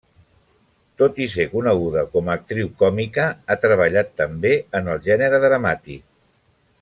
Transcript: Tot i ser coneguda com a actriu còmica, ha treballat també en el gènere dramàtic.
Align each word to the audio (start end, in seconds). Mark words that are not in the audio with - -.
Tot 1.01 1.19
i 1.25 1.27
ser 1.33 1.45
coneguda 1.51 2.03
com 2.15 2.31
a 2.31 2.37
actriu 2.41 2.71
còmica, 2.81 3.27
ha 3.55 3.59
treballat 3.69 4.11
també 4.23 4.55
en 4.81 4.93
el 4.95 5.05
gènere 5.11 5.43
dramàtic. 5.49 6.05